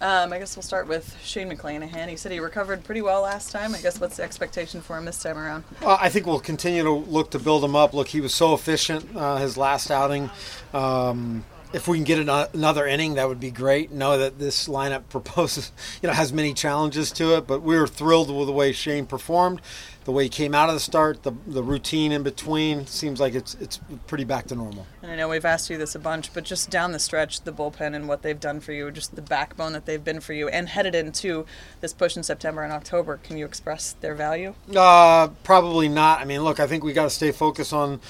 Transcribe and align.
Um, 0.00 0.32
I 0.32 0.38
guess 0.38 0.56
we'll 0.56 0.62
start 0.62 0.88
with 0.88 1.14
Shane 1.22 1.50
McClanahan. 1.50 2.08
He 2.08 2.16
said 2.16 2.32
he 2.32 2.40
recovered 2.40 2.84
pretty 2.84 3.02
well 3.02 3.22
last 3.22 3.52
time. 3.52 3.74
I 3.74 3.80
guess 3.82 4.00
what's 4.00 4.16
the 4.16 4.22
expectation 4.22 4.80
for 4.80 4.96
him 4.96 5.04
this 5.04 5.22
time 5.22 5.36
around? 5.36 5.64
I 5.84 6.08
think 6.08 6.26
we'll 6.26 6.40
continue 6.40 6.82
to 6.82 6.90
look 6.90 7.30
to 7.32 7.38
build 7.38 7.62
him 7.62 7.76
up. 7.76 7.92
Look, 7.92 8.08
he 8.08 8.22
was 8.22 8.34
so 8.34 8.54
efficient 8.54 9.14
uh, 9.14 9.36
his 9.36 9.58
last 9.58 9.90
outing. 9.90 10.30
Um, 10.72 11.44
if 11.72 11.86
we 11.86 11.98
can 11.98 12.04
get 12.04 12.18
another 12.18 12.86
inning, 12.86 13.14
that 13.14 13.28
would 13.28 13.40
be 13.40 13.50
great. 13.50 13.92
Know 13.92 14.18
that 14.18 14.38
this 14.38 14.68
lineup 14.68 15.02
proposes, 15.08 15.72
you 16.02 16.08
know, 16.08 16.14
has 16.14 16.32
many 16.32 16.54
challenges 16.54 17.12
to 17.12 17.36
it, 17.36 17.46
but 17.46 17.62
we 17.62 17.78
were 17.78 17.86
thrilled 17.86 18.34
with 18.34 18.46
the 18.46 18.52
way 18.52 18.72
Shane 18.72 19.06
performed, 19.06 19.60
the 20.04 20.12
way 20.12 20.24
he 20.24 20.28
came 20.28 20.54
out 20.54 20.68
of 20.68 20.74
the 20.74 20.80
start, 20.80 21.22
the, 21.22 21.32
the 21.46 21.62
routine 21.62 22.10
in 22.10 22.22
between. 22.22 22.86
Seems 22.86 23.20
like 23.20 23.34
it's 23.34 23.54
it's 23.60 23.80
pretty 24.06 24.24
back 24.24 24.46
to 24.46 24.54
normal. 24.54 24.86
And 25.02 25.12
I 25.12 25.16
know 25.16 25.28
we've 25.28 25.44
asked 25.44 25.70
you 25.70 25.78
this 25.78 25.94
a 25.94 25.98
bunch, 25.98 26.32
but 26.34 26.44
just 26.44 26.70
down 26.70 26.92
the 26.92 26.98
stretch, 26.98 27.42
the 27.42 27.52
bullpen 27.52 27.94
and 27.94 28.08
what 28.08 28.22
they've 28.22 28.40
done 28.40 28.60
for 28.60 28.72
you, 28.72 28.90
just 28.90 29.14
the 29.14 29.22
backbone 29.22 29.72
that 29.72 29.86
they've 29.86 30.02
been 30.02 30.20
for 30.20 30.32
you, 30.32 30.48
and 30.48 30.68
headed 30.68 30.94
into 30.94 31.46
this 31.80 31.92
push 31.92 32.16
in 32.16 32.22
September 32.22 32.62
and 32.62 32.72
October, 32.72 33.18
can 33.18 33.36
you 33.36 33.44
express 33.44 33.92
their 34.00 34.14
value? 34.14 34.54
Uh, 34.74 35.28
probably 35.44 35.88
not. 35.88 36.20
I 36.20 36.24
mean, 36.24 36.42
look, 36.42 36.58
I 36.58 36.66
think 36.66 36.82
we 36.82 36.92
got 36.92 37.04
to 37.04 37.10
stay 37.10 37.30
focused 37.30 37.72
on 37.72 38.00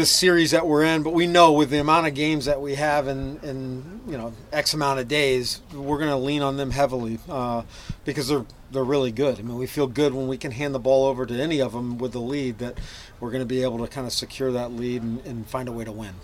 this 0.00 0.10
series 0.10 0.52
that 0.52 0.66
we're 0.66 0.82
in, 0.82 1.02
but 1.02 1.12
we 1.12 1.26
know 1.26 1.52
with 1.52 1.68
the 1.68 1.78
amount 1.78 2.06
of 2.06 2.14
games 2.14 2.46
that 2.46 2.58
we 2.58 2.74
have 2.74 3.06
in, 3.06 3.38
in 3.42 4.00
you 4.08 4.16
know 4.16 4.32
X 4.50 4.72
amount 4.72 4.98
of 4.98 5.08
days, 5.08 5.60
we're 5.74 5.98
going 5.98 6.08
to 6.08 6.16
lean 6.16 6.40
on 6.40 6.56
them 6.56 6.70
heavily 6.70 7.18
uh, 7.28 7.62
because 8.06 8.28
they're 8.28 8.46
they're 8.70 8.82
really 8.82 9.12
good. 9.12 9.38
I 9.38 9.42
mean, 9.42 9.58
we 9.58 9.66
feel 9.66 9.86
good 9.86 10.14
when 10.14 10.26
we 10.26 10.38
can 10.38 10.52
hand 10.52 10.74
the 10.74 10.78
ball 10.78 11.04
over 11.04 11.26
to 11.26 11.34
any 11.34 11.60
of 11.60 11.72
them 11.72 11.98
with 11.98 12.12
the 12.12 12.20
lead 12.20 12.58
that 12.60 12.78
we're 13.20 13.30
going 13.30 13.42
to 13.42 13.46
be 13.46 13.62
able 13.62 13.76
to 13.78 13.88
kind 13.88 14.06
of 14.06 14.14
secure 14.14 14.50
that 14.52 14.72
lead 14.72 15.02
and, 15.02 15.20
and 15.26 15.46
find 15.46 15.68
a 15.68 15.72
way 15.72 15.84
to 15.84 15.92
win. 15.92 16.14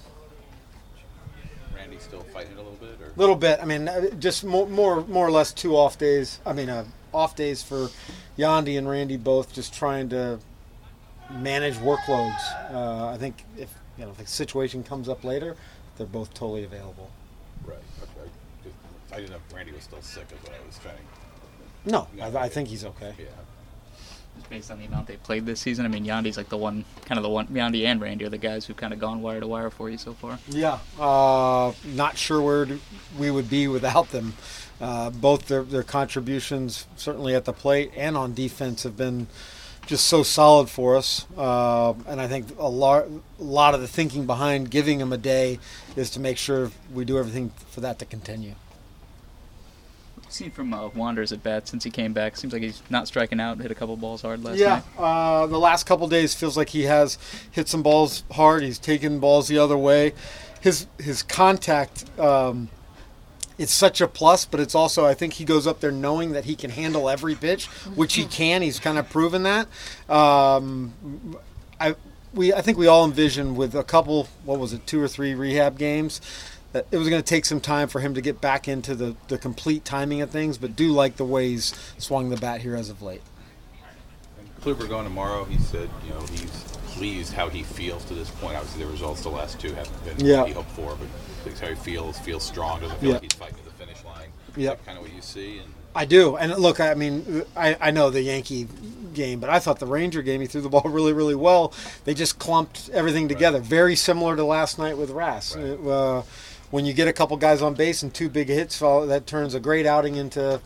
Randy 1.75 1.99
still 1.99 2.23
fighting 2.33 2.55
a 2.55 2.57
little 2.57 2.79
bit, 2.81 2.99
or 3.03 3.13
A 3.15 3.21
little 3.21 3.37
bit. 3.37 3.61
I 3.61 3.67
mean, 3.67 3.89
uh, 3.89 4.09
just 4.19 4.43
more 4.43 4.67
more 4.67 5.07
more 5.07 5.27
or 5.27 5.31
less 5.31 5.53
two 5.53 5.77
off 5.77 5.99
days. 5.99 6.41
I 6.47 6.55
mean, 6.55 6.71
uh, 6.71 6.87
off 7.13 7.37
days 7.37 7.63
for 7.63 7.91
Yandy 8.39 8.79
and 8.79 8.89
Randy 8.89 9.19
both 9.19 9.53
just 9.53 9.75
trying 9.75 10.09
to 10.09 10.39
manage 11.31 11.75
workloads. 11.77 12.73
Uh, 12.73 13.09
I 13.09 13.17
think 13.19 13.45
if 13.57 13.73
you 13.99 14.05
know 14.05 14.11
if 14.11 14.21
a 14.21 14.27
situation 14.27 14.83
comes 14.83 15.09
up 15.09 15.25
later, 15.25 15.57
they're 15.97 16.07
both 16.07 16.33
totally 16.35 16.65
available. 16.65 17.11
right? 17.65 17.79
Okay. 18.03 18.31
Just- 18.65 18.77
I 19.13 19.17
didn't 19.17 19.31
know 19.31 19.37
if 19.49 19.55
Randy 19.55 19.73
was 19.73 19.83
still 19.85 20.03
sick, 20.03 20.27
is 20.31 20.43
what 20.43 20.53
I 20.53 20.67
was 20.67 20.79
trying. 20.79 20.97
No, 21.85 22.09
I, 22.21 22.45
I 22.47 22.49
think 22.49 22.69
he's 22.69 22.85
okay. 22.85 23.15
Yeah. 23.19 23.27
Just 24.37 24.51
based 24.51 24.71
on 24.71 24.79
the 24.79 24.85
amount 24.85 25.07
they 25.07 25.17
played 25.17 25.47
this 25.47 25.61
season. 25.61 25.87
I 25.87 25.89
mean, 25.89 26.05
Yandy's 26.05 26.37
like 26.37 26.49
the 26.51 26.57
one, 26.59 26.85
kind 27.07 27.17
of 27.19 27.23
the 27.23 27.29
one. 27.31 27.47
Yandy 27.47 27.87
and 27.87 28.01
Randy 28.01 28.25
are 28.27 28.29
the 28.29 28.37
guys 28.37 28.67
who've 28.67 28.77
kind 28.77 28.93
of 28.93 28.99
gone 28.99 29.23
wire 29.23 29.41
to 29.41 29.47
wire 29.47 29.71
for 29.71 29.89
you 29.89 29.97
so 29.97 30.13
far. 30.13 30.39
Yeah, 30.49 30.79
uh, 31.01 31.73
not 31.85 32.19
sure 32.19 32.43
where 32.43 32.79
we 33.19 33.31
would 33.31 33.49
be 33.49 33.67
without 33.69 34.11
them. 34.11 34.35
Uh, 34.79 35.09
both 35.09 35.47
their, 35.49 35.63
their 35.63 35.83
contributions, 35.83 36.87
certainly 36.97 37.35
at 37.35 37.47
the 37.47 37.53
plate 37.55 37.93
and 37.97 38.15
on 38.15 38.35
defense, 38.35 38.83
have 38.83 38.95
been 38.97 39.27
just 39.87 40.07
so 40.07 40.23
solid 40.23 40.69
for 40.69 40.97
us. 40.97 41.27
Uh, 41.37 41.95
and 42.07 42.21
I 42.21 42.27
think 42.27 42.47
a 42.59 42.69
lot, 42.69 43.07
a 43.39 43.43
lot 43.43 43.75
of 43.75 43.81
the 43.81 43.89
thinking 43.89 44.27
behind 44.27 44.71
giving 44.71 45.01
him 45.01 45.13
a 45.13 45.19
day 45.19 45.59
is 45.95 46.11
to 46.11 46.21
make 46.21 46.37
sure 46.37 46.71
we 46.93 47.05
do 47.05 47.19
everything 47.19 47.51
for 47.71 47.81
that 47.81 47.99
to 48.01 48.05
continue. 48.05 48.55
Seen 50.29 50.51
from 50.51 50.75
uh, 50.75 50.89
Wanderers 50.89 51.31
at 51.33 51.43
bat 51.45 51.69
since 51.69 51.85
he 51.85 51.91
came 51.91 52.13
back. 52.13 52.37
Seems 52.37 52.53
like 52.53 52.63
he's 52.63 52.83
not 52.91 53.07
striking 53.07 53.39
out. 53.39 53.59
Hit 53.59 53.71
a 53.71 53.75
couple 53.77 53.97
balls 53.97 54.23
hard 54.23 54.43
last 54.43 54.59
yeah, 54.59 54.83
night. 54.99 54.99
uh, 54.99 55.47
the 55.47 55.59
last 55.59 55.87
couple 55.87 56.09
days 56.09 56.35
feels 56.35 56.57
like 56.57 56.71
he 56.71 56.83
has 56.83 57.17
hit 57.53 57.69
some 57.69 57.83
balls 57.83 58.25
hard. 58.33 58.65
He's 58.65 58.79
taken 58.79 59.21
balls 59.21 59.47
the 59.47 59.59
other 59.59 59.79
way. 59.79 60.15
His 60.61 60.89
his 60.99 61.23
contact. 61.23 62.07
Um, 62.19 62.69
it's 63.59 63.73
such 63.73 64.01
a 64.01 64.09
plus, 64.09 64.45
but 64.45 64.61
it's 64.61 64.75
also 64.75 65.07
I 65.07 65.15
think 65.15 65.35
he 65.35 65.45
goes 65.45 65.67
up 65.67 65.81
there 65.81 65.93
knowing 65.93 66.33
that 66.33 66.45
he 66.45 66.55
can 66.55 66.71
handle 66.71 67.09
every 67.09 67.35
pitch, 67.35 67.67
which 67.95 68.15
he 68.15 68.25
can. 68.31 68.63
He's 68.63 68.79
kind 68.79 68.99
of 68.99 69.09
proven 69.09 69.45
that. 69.45 69.69
Um, 70.09 71.37
I 71.81 71.95
we 72.35 72.53
I 72.53 72.61
think 72.61 72.79
we 72.79 72.87
all 72.87 73.05
envisioned 73.05 73.57
with 73.57 73.75
a 73.75 73.85
couple 73.85 74.29
what 74.45 74.59
was 74.59 74.73
it 74.73 74.87
two 74.87 75.01
or 75.01 75.09
three 75.09 75.35
rehab 75.35 75.79
games 75.79 76.21
that 76.73 76.87
it 76.91 76.99
was 76.99 77.09
going 77.09 77.23
to 77.23 77.27
take 77.27 77.47
some 77.47 77.61
time 77.61 77.89
for 77.89 78.01
him 78.01 78.15
to 78.15 78.21
get 78.21 78.41
back 78.41 78.69
into 78.69 78.95
the 78.95 79.17
the 79.29 79.39
complete 79.39 79.85
timing 79.85 80.21
of 80.21 80.31
things. 80.31 80.59
But 80.59 80.77
do 80.77 80.89
like 80.89 81.17
the 81.17 81.25
way 81.25 81.49
he's 81.49 81.75
swung 81.99 82.29
the 82.29 82.37
bat 82.37 82.61
here 82.61 82.77
as 82.77 82.91
of 82.91 83.01
late. 83.03 83.23
Kluber 84.61 84.89
going 84.89 85.05
tomorrow. 85.05 85.45
He 85.45 85.59
said, 85.59 85.89
you 86.05 86.11
know, 86.11 86.21
he's 86.33 86.76
pleased 86.97 87.33
how 87.33 87.49
he 87.49 87.63
feels 87.63 88.05
to 88.07 88.15
this 88.15 88.31
point. 88.31 88.57
Obviously, 88.57 88.85
the 88.85 88.91
results 88.91 89.23
the 89.23 89.29
last 89.29 89.61
two 89.61 89.73
haven't 89.75 90.05
been 90.05 90.27
Yeah. 90.27 90.39
what 90.41 90.49
he 90.49 90.55
hoped 90.55 90.71
for, 90.71 90.97
but 90.97 91.59
how 91.61 91.69
he 91.69 91.75
feels. 91.75 92.19
Feels 92.21 92.43
strong. 92.43 92.81
Doesn't 92.81 92.99
feel 92.99 93.09
Yeah. 93.11 93.15
like 93.17 93.23
he's 93.23 93.33
fighting 93.35 93.57
to 93.57 93.65
the 93.65 93.71
finish 93.71 93.99
line. 94.05 94.29
Yeah. 94.57 94.75
kind 94.87 94.97
of 94.97 95.05
what 95.05 95.13
you 95.15 95.21
see. 95.21 95.59
And 95.59 95.73
I 95.95 96.07
do, 96.07 96.37
and 96.37 96.57
look, 96.57 96.81
I 96.81 96.95
mean, 96.95 97.45
I, 97.55 97.77
I 97.81 97.91
know 97.91 98.09
the 98.11 98.23
Yankee 98.23 98.67
game, 99.15 99.39
but 99.39 99.51
I 99.51 99.59
thought 99.59 99.79
the 99.79 99.87
Ranger 99.87 100.23
game, 100.23 100.41
he 100.41 100.47
threw 100.47 100.61
the 100.63 100.69
ball 100.71 100.83
really, 100.87 101.13
really 101.13 101.35
well. 101.35 101.73
They 102.05 102.15
just 102.15 102.39
clumped 102.39 102.89
everything 102.93 103.29
together, 103.29 103.61
very 103.61 103.97
similar 103.97 104.35
to 104.37 104.45
last 104.45 104.79
night 104.79 104.97
with 104.97 105.11
Rass. 105.11 105.55
Right. 105.57 105.73
Uh, 105.87 106.23
when 106.71 106.85
you 106.87 106.93
get 106.95 107.07
a 107.07 107.13
couple 107.13 107.37
guys 107.37 107.61
on 107.63 107.75
base 107.75 108.03
and 108.03 108.13
two 108.13 108.29
big 108.31 108.49
hits, 108.49 108.77
follow, 108.79 109.07
that 109.07 109.27
turns 109.27 109.55
a 109.55 109.61
great 109.61 109.87
outing 109.87 110.17
into, 110.17 110.61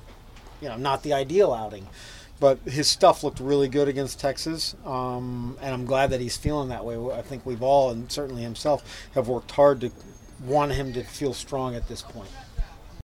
you 0.60 0.68
know, 0.68 0.76
not 0.76 1.02
the 1.02 1.12
ideal 1.12 1.52
outing. 1.52 1.86
But 2.40 2.58
his 2.60 2.88
stuff 2.88 3.22
looked 3.22 3.38
really 3.38 3.68
good 3.68 3.86
against 3.86 4.18
Texas, 4.18 4.74
um, 4.86 5.58
and 5.60 5.74
I'm 5.74 5.84
glad 5.84 6.10
that 6.10 6.20
he's 6.20 6.38
feeling 6.38 6.70
that 6.70 6.84
way. 6.84 6.96
I 7.14 7.20
think 7.20 7.44
we've 7.44 7.62
all, 7.62 7.90
and 7.90 8.10
certainly 8.10 8.42
himself, 8.42 8.82
have 9.14 9.28
worked 9.28 9.50
hard 9.50 9.82
to 9.82 9.90
want 10.42 10.72
him 10.72 10.94
to 10.94 11.04
feel 11.04 11.34
strong 11.34 11.74
at 11.74 11.86
this 11.86 12.00
point. 12.00 12.30